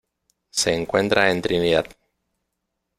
Se 0.49 0.73
encuentra 0.73 1.29
en 1.29 1.43
Trinidad. 1.43 1.85